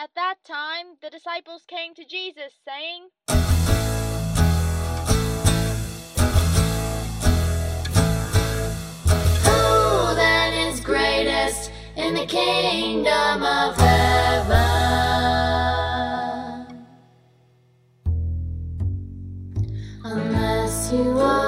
At 0.00 0.10
that 0.14 0.36
time, 0.44 0.94
the 1.02 1.10
disciples 1.10 1.64
came 1.66 1.92
to 1.96 2.04
Jesus, 2.04 2.52
saying, 2.64 3.08
Who 9.42 10.14
then 10.14 10.54
is 10.68 10.78
greatest 10.78 11.72
in 11.96 12.14
the 12.14 12.26
kingdom 12.26 13.42
of 13.42 13.76
heaven? 13.76 14.54
Unless 20.04 20.92
you 20.92 21.18
are. 21.18 21.47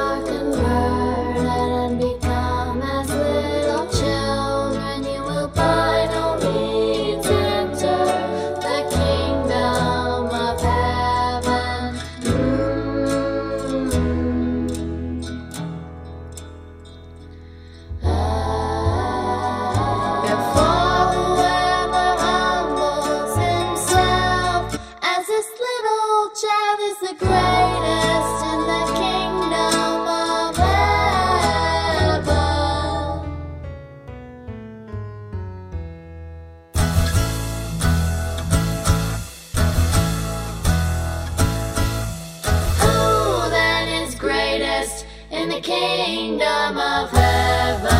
the 45.51 45.59
kingdom 45.59 46.77
of 46.77 47.09
heaven. 47.11 47.91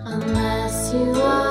Unless 0.00 0.92
you 0.92 1.12
are. 1.22 1.47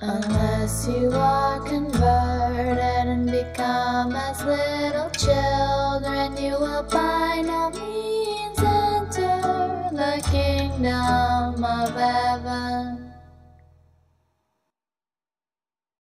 Unless 0.00 0.88
you 0.88 1.10
are 1.12 1.60
converted 1.60 2.78
and 2.78 3.26
become 3.26 4.14
as 4.16 4.44
little 4.44 5.10
children, 5.10 6.36
you 6.36 6.52
will 6.60 6.84
by 6.84 7.42
no 7.44 7.70
means 7.70 8.58
enter 8.58 9.90
the 9.92 10.22
kingdom 10.30 11.64
of 11.64 11.94
heaven. 11.94 12.91